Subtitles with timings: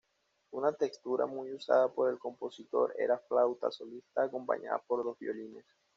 [0.49, 5.63] Una textura muy usada por el compositor era flauta solista acompañada por dos violines.